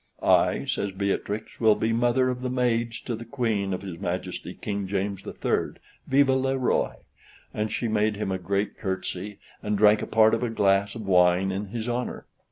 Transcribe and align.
"I," 0.23 0.65
says 0.65 0.91
Beatrix, 0.93 1.59
"will 1.59 1.75
be 1.75 1.93
mother 1.93 2.31
of 2.31 2.41
the 2.41 2.49
maids 2.49 2.99
to 3.01 3.15
the 3.15 3.23
Queen 3.23 3.71
of 3.71 3.83
his 3.83 3.99
Majesty 3.99 4.55
King 4.59 4.87
James 4.87 5.21
the 5.21 5.31
Third 5.31 5.77
Vive 6.07 6.27
le 6.29 6.57
Roy!" 6.57 6.93
and 7.53 7.71
she 7.71 7.87
made 7.87 8.15
him 8.15 8.31
a 8.31 8.39
great 8.39 8.79
curtsy, 8.79 9.37
and 9.61 9.77
drank 9.77 10.01
a 10.01 10.07
part 10.07 10.33
of 10.33 10.41
a 10.41 10.49
glass 10.49 10.95
of 10.95 11.05
wine 11.05 11.51
in 11.51 11.67
his 11.67 11.87
honor. 11.87 12.25